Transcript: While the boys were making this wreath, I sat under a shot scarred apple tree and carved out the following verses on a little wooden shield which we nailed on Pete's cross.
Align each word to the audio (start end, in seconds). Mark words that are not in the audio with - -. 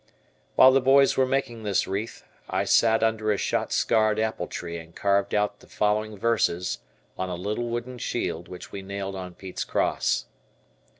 While 0.55 0.71
the 0.71 0.81
boys 0.81 1.15
were 1.15 1.27
making 1.27 1.61
this 1.61 1.85
wreath, 1.85 2.23
I 2.49 2.63
sat 2.63 3.03
under 3.03 3.31
a 3.31 3.37
shot 3.37 3.71
scarred 3.71 4.17
apple 4.17 4.47
tree 4.47 4.79
and 4.79 4.95
carved 4.95 5.35
out 5.35 5.59
the 5.59 5.67
following 5.67 6.17
verses 6.17 6.79
on 7.19 7.29
a 7.29 7.35
little 7.35 7.65
wooden 7.69 7.99
shield 7.99 8.47
which 8.47 8.71
we 8.71 8.81
nailed 8.81 9.15
on 9.15 9.35
Pete's 9.35 9.63
cross. 9.63 10.25